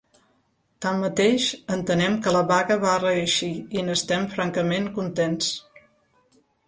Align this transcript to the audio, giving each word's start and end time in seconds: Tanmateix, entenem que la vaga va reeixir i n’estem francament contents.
Tanmateix, 0.85 1.49
entenem 1.75 2.17
que 2.27 2.33
la 2.35 2.41
vaga 2.53 2.77
va 2.85 2.95
reeixir 3.03 3.51
i 3.79 3.85
n’estem 3.91 4.29
francament 4.35 4.89
contents. 4.97 5.53